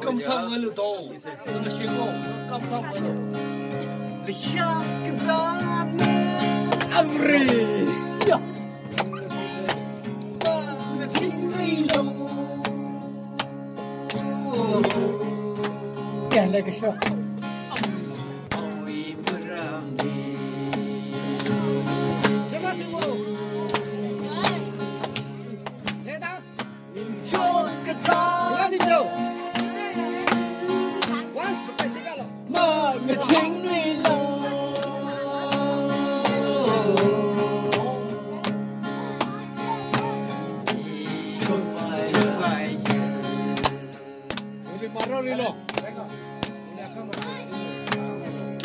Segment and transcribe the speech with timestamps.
[0.00, 1.12] 跟不上我了都，
[1.44, 2.06] 那么学过，
[2.48, 3.02] 跟不上我了，
[4.26, 5.28] 你下个站
[5.96, 6.02] 呢？
[6.92, 7.30] 啊不嘞，
[8.28, 8.40] 呀，
[10.96, 11.18] 那个青
[11.50, 11.94] 梅呦，
[16.30, 16.92] 点那个学。